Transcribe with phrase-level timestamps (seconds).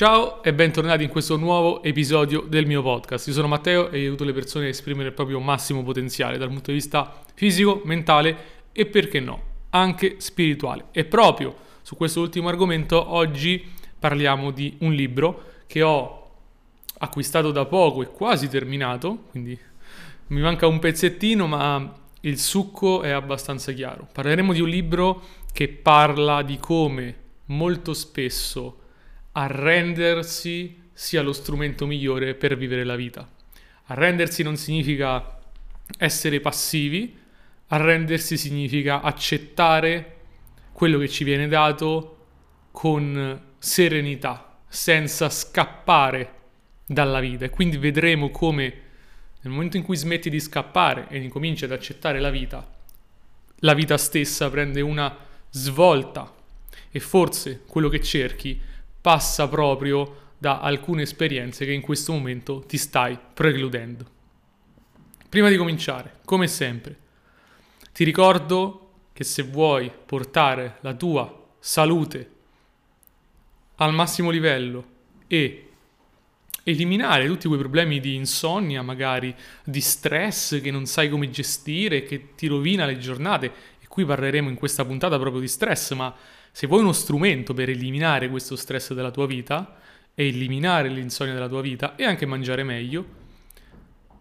[0.00, 3.26] Ciao e bentornati in questo nuovo episodio del mio podcast.
[3.26, 6.70] Io sono Matteo e aiuto le persone a esprimere il proprio massimo potenziale dal punto
[6.70, 8.36] di vista fisico, mentale
[8.72, 10.86] e perché no, anche spirituale.
[10.92, 13.62] E proprio su questo ultimo argomento oggi
[13.98, 16.30] parliamo di un libro che ho
[16.96, 19.58] acquistato da poco e quasi terminato, quindi
[20.28, 24.08] mi manca un pezzettino, ma il succo è abbastanza chiaro.
[24.10, 25.22] Parleremo di un libro
[25.52, 28.79] che parla di come molto spesso
[29.32, 33.28] arrendersi sia lo strumento migliore per vivere la vita.
[33.86, 35.38] Arrendersi non significa
[35.98, 37.16] essere passivi,
[37.68, 40.16] arrendersi significa accettare
[40.72, 42.16] quello che ci viene dato
[42.70, 46.34] con serenità, senza scappare
[46.86, 47.44] dalla vita.
[47.44, 48.88] E quindi vedremo come
[49.42, 52.68] nel momento in cui smetti di scappare e incominci ad accettare la vita,
[53.60, 55.16] la vita stessa prende una
[55.50, 56.34] svolta
[56.90, 58.60] e forse quello che cerchi
[59.00, 64.18] passa proprio da alcune esperienze che in questo momento ti stai precludendo.
[65.28, 66.96] Prima di cominciare, come sempre,
[67.92, 72.30] ti ricordo che se vuoi portare la tua salute
[73.76, 74.84] al massimo livello
[75.26, 75.68] e
[76.64, 82.34] eliminare tutti quei problemi di insonnia, magari di stress che non sai come gestire, che
[82.34, 86.14] ti rovina le giornate, e qui parleremo in questa puntata proprio di stress, ma
[86.52, 89.76] se vuoi uno strumento per eliminare questo stress della tua vita
[90.14, 93.18] e eliminare l'insonnia della tua vita e anche mangiare meglio,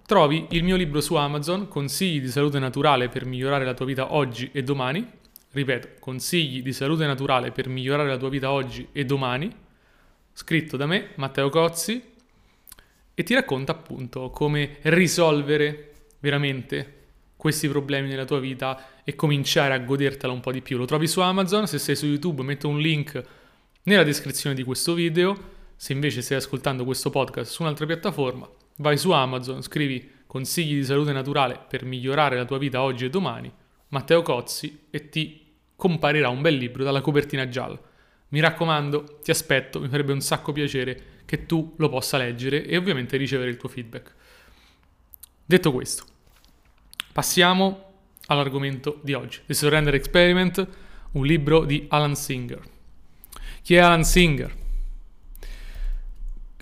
[0.05, 4.13] trovi il mio libro su Amazon, Consigli di salute naturale per migliorare la tua vita
[4.13, 5.05] oggi e domani.
[5.51, 9.53] Ripeto, Consigli di salute naturale per migliorare la tua vita oggi e domani,
[10.33, 12.01] scritto da me, Matteo Cozzi,
[13.13, 16.97] e ti racconta appunto come risolvere veramente
[17.35, 20.77] questi problemi nella tua vita e cominciare a godertela un po' di più.
[20.77, 23.19] Lo trovi su Amazon, se sei su YouTube metto un link
[23.83, 25.35] nella descrizione di questo video,
[25.75, 30.83] se invece stai ascoltando questo podcast su un'altra piattaforma, vai su Amazon, scrivi consigli di
[30.83, 33.51] salute naturale per migliorare la tua vita oggi e domani,
[33.87, 37.81] Matteo Cozzi e ti comparirà un bel libro dalla copertina gialla.
[38.27, 42.77] Mi raccomando, ti aspetto, mi farebbe un sacco piacere che tu lo possa leggere e
[42.77, 44.13] ovviamente ricevere il tuo feedback.
[45.45, 46.05] Detto questo,
[47.11, 47.88] Passiamo
[48.29, 50.67] all'argomento di oggi, The Surrender Experiment,
[51.11, 52.61] un libro di Alan Singer.
[53.61, 54.55] Chi è Alan Singer?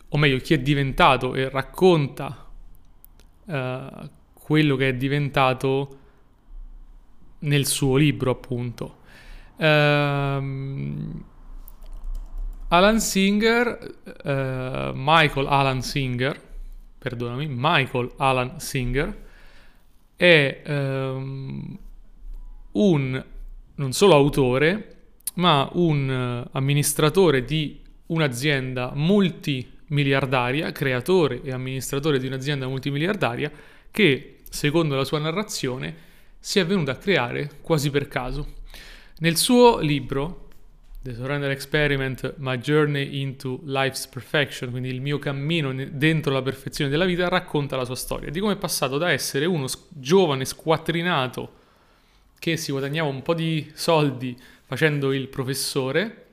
[0.09, 2.47] O meglio, chi è diventato e racconta
[3.45, 5.99] uh, quello che è diventato
[7.39, 8.99] nel suo libro, appunto.
[9.57, 11.23] Uh,
[12.69, 16.41] Alan Singer, uh, Michael Alan Singer,
[16.97, 19.25] perdonami, Michael Alan Singer,
[20.17, 21.77] è um,
[22.73, 23.25] un
[23.75, 24.95] non solo autore,
[25.35, 33.51] ma un uh, amministratore di un'azienda multimiliardaria, creatore e amministratore di un'azienda multimiliardaria
[33.91, 35.95] che, secondo la sua narrazione,
[36.39, 38.55] si è venuto a creare quasi per caso.
[39.19, 40.46] Nel suo libro
[41.07, 46.89] The Surrender Experiment, My Journey into Life's Perfection, quindi il mio cammino dentro la perfezione
[46.89, 51.53] della vita, racconta la sua storia, di come è passato da essere uno giovane squattrinato
[52.37, 56.25] che si guadagnava un po' di soldi facendo il professore,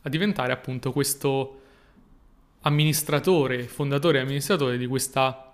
[0.00, 1.60] a diventare appunto questo
[2.62, 5.52] amministratore, fondatore e amministratore di questa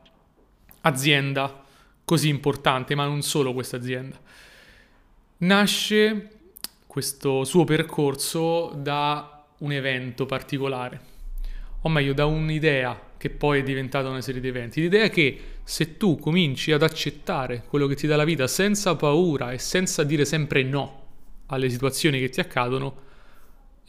[0.83, 1.65] azienda
[2.05, 4.17] così importante, ma non solo questa azienda.
[5.39, 6.38] Nasce
[6.99, 11.01] questo suo percorso da un evento particolare,
[11.83, 14.81] o meglio da un'idea che poi è diventata una serie di eventi.
[14.81, 18.97] L'idea è che se tu cominci ad accettare quello che ti dà la vita senza
[18.97, 21.03] paura e senza dire sempre no
[21.47, 22.97] alle situazioni che ti accadono,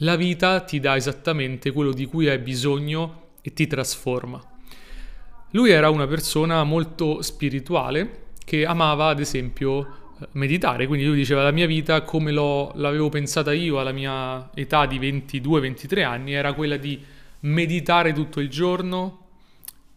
[0.01, 4.39] la vita ti dà esattamente quello di cui hai bisogno e ti trasforma.
[5.53, 9.97] Lui era una persona molto spirituale che amava ad esempio
[10.33, 14.99] meditare, quindi lui diceva la mia vita come l'avevo pensata io alla mia età di
[14.99, 17.01] 22-23 anni era quella di
[17.41, 19.27] meditare tutto il giorno,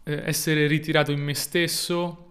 [0.03, 2.23] eh, essere ritirato in me stesso,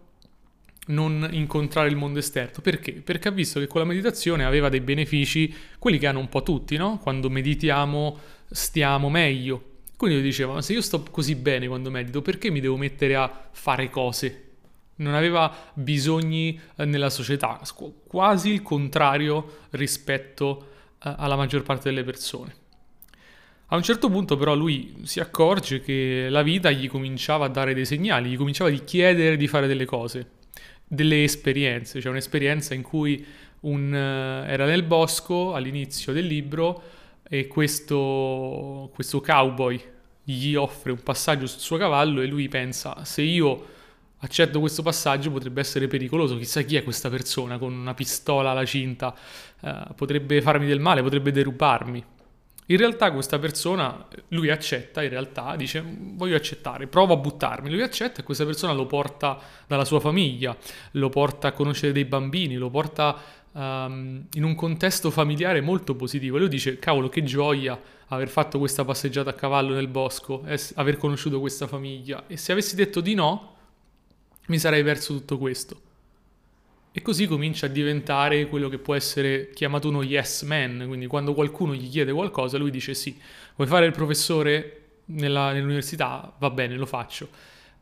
[0.87, 2.61] non incontrare il mondo esterno.
[2.63, 2.93] Perché?
[2.93, 6.43] Perché ha visto che con la meditazione aveva dei benefici, quelli che hanno un po'
[6.43, 6.99] tutti, no?
[6.99, 8.19] Quando meditiamo
[8.51, 9.71] stiamo meglio.
[9.97, 13.15] Quindi lui diceva, ma se io sto così bene quando medito, perché mi devo mettere
[13.15, 14.42] a fare cose?
[15.03, 17.61] Non aveva bisogni eh, nella società,
[18.07, 20.69] quasi il contrario rispetto
[21.03, 22.61] eh, alla maggior parte delle persone.
[23.67, 27.73] A un certo punto però lui si accorge che la vita gli cominciava a dare
[27.73, 30.29] dei segnali, gli cominciava a chiedere di fare delle cose,
[30.87, 33.25] delle esperienze, cioè un'esperienza in cui
[33.61, 36.83] un, uh, era nel bosco all'inizio del libro
[37.23, 39.83] e questo, questo cowboy
[40.23, 43.67] gli offre un passaggio sul suo cavallo e lui pensa se io
[44.23, 48.65] accetto questo passaggio potrebbe essere pericoloso, chissà chi è questa persona con una pistola alla
[48.65, 49.15] cinta,
[49.61, 52.05] eh, potrebbe farmi del male, potrebbe derubarmi.
[52.67, 57.83] In realtà questa persona, lui accetta, in realtà dice voglio accettare, provo a buttarmi, lui
[57.83, 60.57] accetta e questa persona lo porta dalla sua famiglia,
[60.93, 63.21] lo porta a conoscere dei bambini, lo porta
[63.51, 66.39] um, in un contesto familiare molto positivo.
[66.39, 70.45] lui dice cavolo che gioia aver fatto questa passeggiata a cavallo nel bosco,
[70.75, 73.52] aver conosciuto questa famiglia e se avessi detto di no
[74.53, 75.81] mi sarei perso tutto questo.
[76.93, 81.33] E così comincia a diventare quello che può essere chiamato uno yes man, quindi quando
[81.33, 83.19] qualcuno gli chiede qualcosa lui dice sì,
[83.57, 86.35] vuoi fare il professore nella, nell'università?
[86.39, 87.31] Va bene, lo faccio.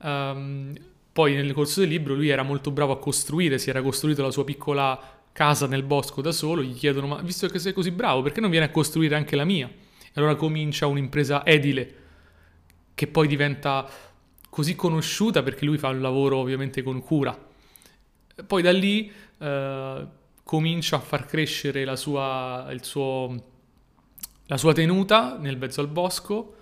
[0.03, 0.73] Um,
[1.13, 4.31] poi nel corso del libro lui era molto bravo a costruire, si era costruito la
[4.31, 8.23] sua piccola casa nel bosco da solo, gli chiedono ma visto che sei così bravo
[8.23, 9.67] perché non vieni a costruire anche la mia?
[9.67, 11.95] E allora comincia un'impresa edile
[12.95, 13.89] che poi diventa
[14.51, 17.39] così conosciuta perché lui fa un lavoro ovviamente con cura.
[18.47, 20.07] Poi da lì eh,
[20.43, 23.45] comincia a far crescere la sua, suo,
[24.47, 26.57] la sua tenuta nel mezzo al bosco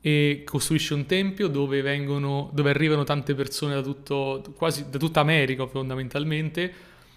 [0.00, 5.18] e costruisce un tempio dove, vengono, dove arrivano tante persone da, tutto, quasi da tutta
[5.18, 6.72] America fondamentalmente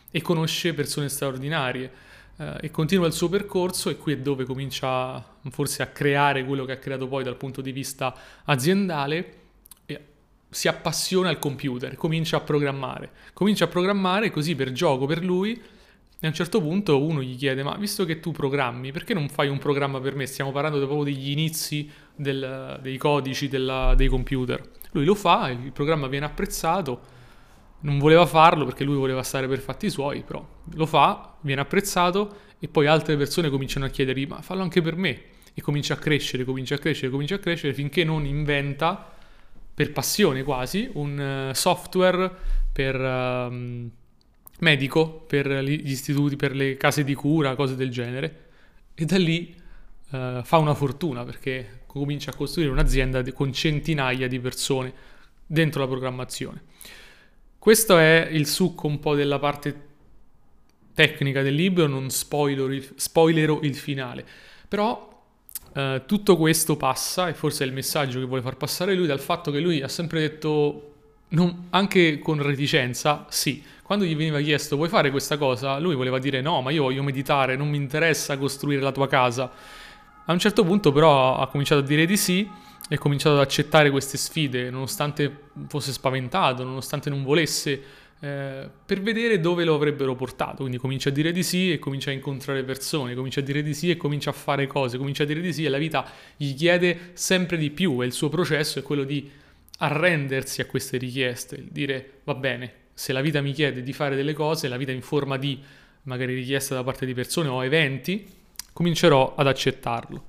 [0.09, 1.91] e conosce persone straordinarie
[2.37, 6.65] eh, e continua il suo percorso e qui è dove comincia forse a creare quello
[6.65, 9.38] che ha creato poi dal punto di vista aziendale
[10.49, 13.11] si appassiona al computer, comincia a programmare.
[13.33, 15.61] Comincia a programmare così per gioco per lui
[16.21, 19.29] e a un certo punto uno gli chiede ma visto che tu programmi perché non
[19.29, 20.25] fai un programma per me?
[20.25, 24.61] Stiamo parlando proprio degli inizi del, dei codici della, dei computer.
[24.91, 27.17] Lui lo fa, il programma viene apprezzato,
[27.81, 32.47] non voleva farlo perché lui voleva stare per fatti suoi, però lo fa, viene apprezzato
[32.59, 35.21] e poi altre persone cominciano a chiedergli ma fallo anche per me
[35.53, 39.13] e comincia a crescere, comincia a crescere, comincia a crescere finché non inventa
[39.79, 42.29] per passione quasi, un uh, software
[42.69, 43.89] per uh,
[44.59, 48.47] medico, per gli istituti, per le case di cura, cose del genere.
[48.93, 49.55] E da lì
[50.09, 54.91] uh, fa una fortuna perché comincia a costruire un'azienda con centinaia di persone
[55.45, 56.61] dentro la programmazione.
[57.57, 59.87] Questo è il succo un po' della parte
[60.93, 64.25] tecnica del libro, non spoiler, spoilerò il finale.
[64.67, 65.08] Però
[65.71, 69.19] Uh, tutto questo passa, e forse è il messaggio che vuole far passare lui, dal
[69.19, 70.93] fatto che lui ha sempre detto,
[71.29, 73.63] non, anche con reticenza, sì.
[73.83, 77.01] Quando gli veniva chiesto vuoi fare questa cosa, lui voleva dire no, ma io voglio
[77.01, 79.51] meditare, non mi interessa costruire la tua casa.
[80.25, 82.47] A un certo punto però ha cominciato a dire di sì
[82.87, 87.81] e ha cominciato ad accettare queste sfide, nonostante fosse spaventato, nonostante non volesse
[88.21, 90.57] eh, per vedere dove lo avrebbero portato.
[90.57, 93.73] Quindi comincia a dire di sì e comincia a incontrare persone, comincia a dire di
[93.73, 96.05] sì e comincia a fare cose, comincia a dire di sì e la vita
[96.35, 99.29] gli chiede sempre di più e il suo processo è quello di
[99.79, 104.33] arrendersi a queste richieste, dire va bene, se la vita mi chiede di fare delle
[104.33, 105.57] cose, la vita in forma di
[106.03, 108.27] magari richiesta da parte di persone o eventi,
[108.73, 110.25] comincerò ad accettarlo.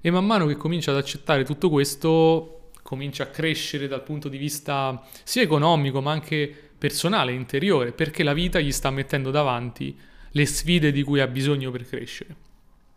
[0.00, 4.38] E man mano che comincia ad accettare tutto questo, comincia a crescere dal punto di
[4.38, 9.96] vista sia economico ma anche personale, interiore, perché la vita gli sta mettendo davanti
[10.30, 12.36] le sfide di cui ha bisogno per crescere.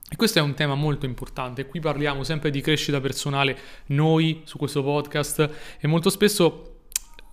[0.09, 1.65] E questo è un tema molto importante.
[1.65, 3.57] Qui parliamo sempre di crescita personale
[3.87, 5.49] noi su questo podcast
[5.79, 6.71] e molto spesso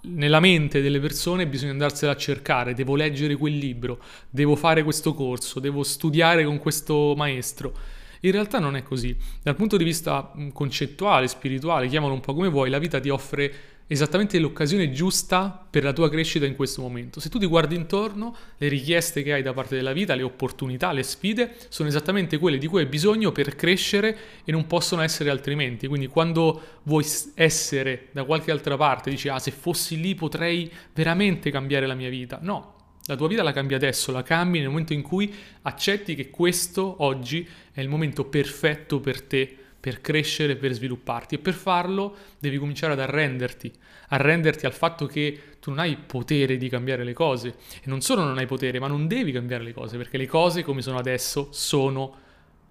[0.02, 5.12] nella mente delle persone bisogna andarsela a cercare, devo leggere quel libro, devo fare questo
[5.12, 7.76] corso, devo studiare con questo maestro.
[8.20, 9.16] In realtà non è così.
[9.42, 13.52] Dal punto di vista concettuale, spirituale, chiamalo un po' come vuoi, la vita ti offre
[13.88, 17.20] esattamente l'occasione giusta per la tua crescita in questo momento.
[17.20, 20.92] Se tu ti guardi intorno, le richieste che hai da parte della vita, le opportunità,
[20.92, 25.30] le sfide, sono esattamente quelle di cui hai bisogno per crescere e non possono essere
[25.30, 25.88] altrimenti.
[25.88, 27.04] Quindi quando vuoi
[27.34, 32.10] essere da qualche altra parte, dici, ah, se fossi lì potrei veramente cambiare la mia
[32.10, 32.38] vita.
[32.42, 32.74] No,
[33.06, 36.96] la tua vita la cambi adesso, la cambi nel momento in cui accetti che questo
[36.98, 39.56] oggi è il momento perfetto per te
[39.88, 43.72] per crescere, per svilupparti e per farlo devi cominciare ad arrenderti,
[44.08, 48.22] arrenderti al fatto che tu non hai potere di cambiare le cose e non solo
[48.22, 51.48] non hai potere, ma non devi cambiare le cose perché le cose come sono adesso
[51.52, 52.16] sono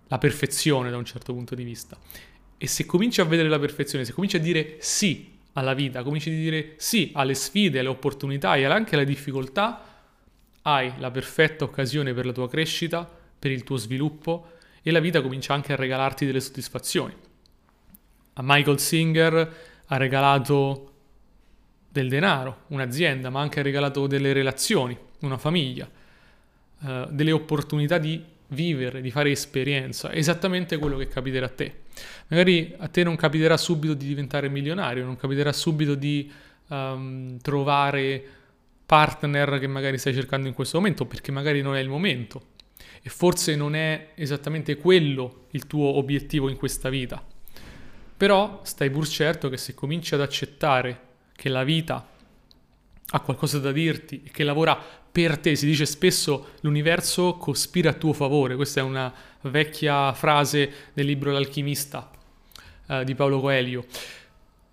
[0.07, 1.97] la perfezione da un certo punto di vista.
[2.55, 6.29] E se cominci a vedere la perfezione, se cominci a dire sì alla vita, cominci
[6.29, 9.83] a dire sì alle sfide, alle opportunità e anche alle difficoltà,
[10.61, 13.09] hai la perfetta occasione per la tua crescita,
[13.39, 14.51] per il tuo sviluppo
[14.87, 17.13] e la vita comincia anche a regalarti delle soddisfazioni.
[18.33, 20.93] A Michael Singer ha regalato
[21.89, 25.89] del denaro, un'azienda, ma anche ha regalato delle relazioni, una famiglia,
[26.85, 31.81] eh, delle opportunità di vivere, di fare esperienza, esattamente quello che capiterà a te.
[32.27, 36.31] Magari a te non capiterà subito di diventare milionario, non capiterà subito di
[36.67, 38.23] um, trovare
[38.85, 42.55] partner che magari stai cercando in questo momento, perché magari non è il momento.
[43.01, 47.23] E forse non è esattamente quello il tuo obiettivo in questa vita.
[48.17, 51.01] Però stai pur certo che se cominci ad accettare
[51.35, 52.09] che la vita
[53.09, 54.77] ha qualcosa da dirti e che lavora
[55.11, 60.71] per te, si dice spesso l'universo cospira a tuo favore, questa è una vecchia frase
[60.93, 62.11] del libro L'alchimista
[62.87, 63.85] eh, di Paolo Coelho,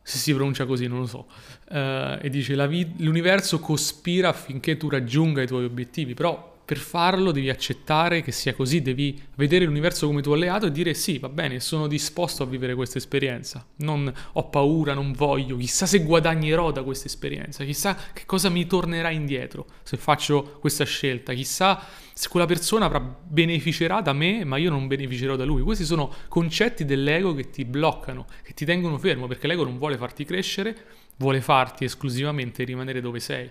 [0.03, 1.27] se si pronuncia così non lo so,
[1.71, 7.31] eh, e dice vi- l'universo cospira affinché tu raggiunga i tuoi obiettivi, però per farlo
[7.31, 11.29] devi accettare che sia così, devi vedere l'universo come tuo alleato e dire sì, va
[11.29, 13.67] bene, sono disposto a vivere questa esperienza.
[13.77, 18.67] Non ho paura, non voglio, chissà se guadagnerò da questa esperienza, chissà che cosa mi
[18.67, 24.71] tornerà indietro se faccio questa scelta, chissà se quella persona beneficerà da me, ma io
[24.71, 25.63] non beneficerò da lui.
[25.63, 29.99] Questi sono concetti dell'ego che ti bloccano, che ti tengono fermo, perché l'ego non vuole
[29.99, 30.77] farti crescere,
[31.17, 33.51] vuole farti esclusivamente rimanere dove sei,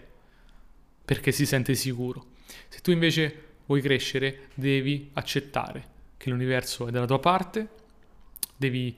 [1.05, 2.31] perché si sente sicuro.
[2.69, 7.67] Se tu invece vuoi crescere, devi accettare che l'universo è dalla tua parte,
[8.55, 8.95] devi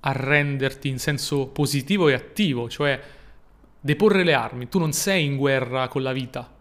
[0.00, 3.00] arrenderti in senso positivo e attivo, cioè
[3.80, 4.68] deporre le armi.
[4.68, 6.52] Tu non sei in guerra con la vita.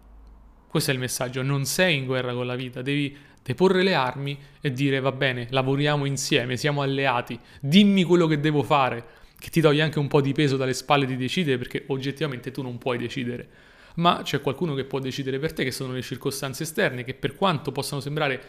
[0.68, 4.38] Questo è il messaggio, non sei in guerra con la vita, devi deporre le armi
[4.62, 9.06] e dire va bene, lavoriamo insieme, siamo alleati, dimmi quello che devo fare,
[9.38, 12.62] che ti toglie anche un po' di peso dalle spalle di decidere perché oggettivamente tu
[12.62, 13.48] non puoi decidere
[13.96, 17.36] ma c'è qualcuno che può decidere per te, che sono le circostanze esterne, che per
[17.36, 18.42] quanto possano sembrare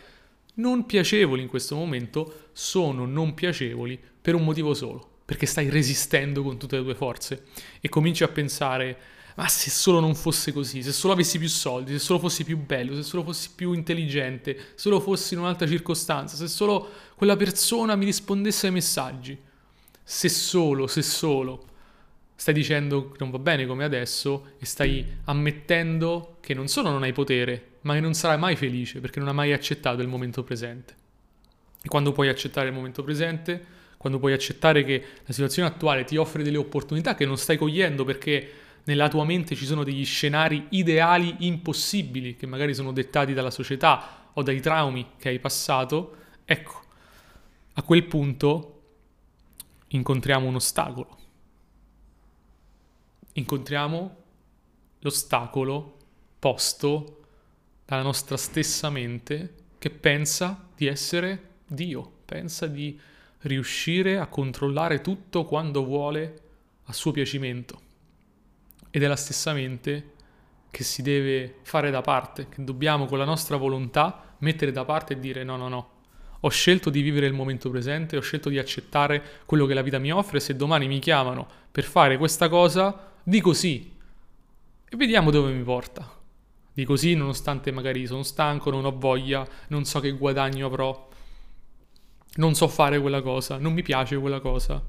[0.54, 6.42] non piacevoli in questo momento, sono non piacevoli per un motivo solo, perché stai resistendo
[6.42, 7.44] con tutte le tue forze.
[7.80, 8.96] E cominci a pensare,
[9.34, 12.56] ma se solo non fosse così, se solo avessi più soldi, se solo fossi più
[12.56, 17.36] bello, se solo fossi più intelligente, se solo fossi in un'altra circostanza, se solo quella
[17.36, 19.36] persona mi rispondesse ai messaggi,
[20.02, 21.72] se solo, se solo
[22.36, 27.02] stai dicendo che non va bene come adesso e stai ammettendo che non solo non
[27.02, 30.42] hai potere, ma che non sarai mai felice perché non hai mai accettato il momento
[30.42, 30.94] presente.
[31.82, 36.16] E quando puoi accettare il momento presente, quando puoi accettare che la situazione attuale ti
[36.16, 38.50] offre delle opportunità che non stai cogliendo perché
[38.84, 44.28] nella tua mente ci sono degli scenari ideali impossibili che magari sono dettati dalla società
[44.34, 46.82] o dai traumi che hai passato, ecco,
[47.74, 48.70] a quel punto
[49.88, 51.22] incontriamo un ostacolo
[53.34, 54.16] incontriamo
[55.00, 55.96] l'ostacolo
[56.38, 57.20] posto
[57.84, 62.98] dalla nostra stessa mente che pensa di essere Dio, pensa di
[63.40, 66.40] riuscire a controllare tutto quando vuole
[66.84, 67.80] a suo piacimento.
[68.90, 70.12] Ed è la stessa mente
[70.70, 75.14] che si deve fare da parte, che dobbiamo con la nostra volontà mettere da parte
[75.14, 75.90] e dire no, no, no,
[76.40, 79.98] ho scelto di vivere il momento presente, ho scelto di accettare quello che la vita
[79.98, 83.90] mi offre, se domani mi chiamano per fare questa cosa, Dico sì
[84.86, 86.06] e vediamo dove mi porta.
[86.74, 91.08] Dico sì nonostante magari sono stanco, non ho voglia, non so che guadagno avrò,
[92.34, 94.82] non so fare quella cosa, non mi piace quella cosa.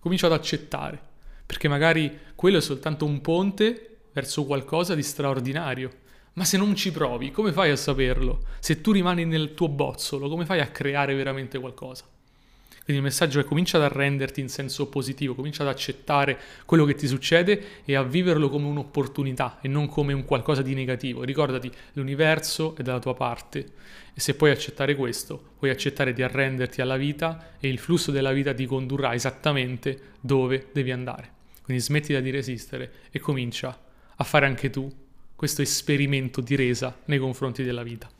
[0.00, 0.98] Comincio ad accettare,
[1.44, 5.90] perché magari quello è soltanto un ponte verso qualcosa di straordinario.
[6.32, 8.40] Ma se non ci provi, come fai a saperlo?
[8.58, 12.04] Se tu rimani nel tuo bozzolo, come fai a creare veramente qualcosa?
[12.84, 16.94] Quindi il messaggio è comincia ad arrenderti in senso positivo, comincia ad accettare quello che
[16.94, 21.22] ti succede e a viverlo come un'opportunità e non come un qualcosa di negativo.
[21.22, 23.72] Ricordati, l'universo è dalla tua parte
[24.12, 28.32] e se puoi accettare questo, puoi accettare di arrenderti alla vita e il flusso della
[28.32, 31.30] vita ti condurrà esattamente dove devi andare.
[31.62, 33.80] Quindi smettila di resistere e comincia
[34.16, 34.90] a fare anche tu
[35.36, 38.10] questo esperimento di resa nei confronti della vita.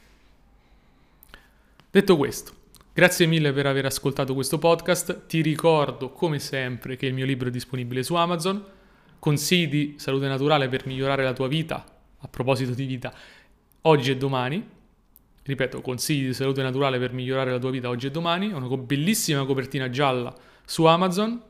[1.91, 2.61] Detto questo,
[2.95, 5.25] Grazie mille per aver ascoltato questo podcast.
[5.25, 8.63] Ti ricordo, come sempre, che il mio libro è disponibile su Amazon.
[9.19, 11.83] Consigli di salute naturale per migliorare la tua vita,
[12.19, 13.11] a proposito di vita,
[13.83, 14.69] oggi e domani.
[15.43, 18.53] Ripeto, consigli di salute naturale per migliorare la tua vita oggi e domani.
[18.53, 21.41] Una bellissima copertina gialla su Amazon.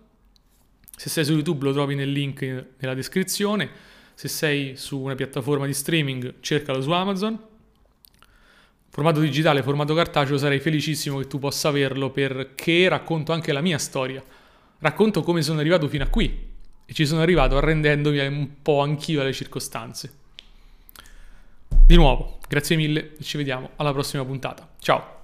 [0.96, 2.40] Se sei su YouTube lo trovi nel link
[2.78, 3.68] nella descrizione.
[4.14, 7.50] Se sei su una piattaforma di streaming, cercalo su Amazon
[8.92, 13.78] formato digitale, formato cartaceo, sarei felicissimo che tu possa averlo perché racconto anche la mia
[13.78, 14.22] storia.
[14.80, 16.50] Racconto come sono arrivato fino a qui
[16.84, 20.12] e ci sono arrivato arrendendomi un po' anch'io alle circostanze.
[21.86, 24.68] Di nuovo, grazie mille e ci vediamo alla prossima puntata.
[24.78, 25.21] Ciao!